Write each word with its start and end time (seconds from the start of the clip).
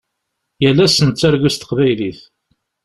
Yal 0.63 0.77
ass 0.85 0.95
nettargu 1.07 1.49
s 1.53 1.55
teqbaylit. 1.57 2.19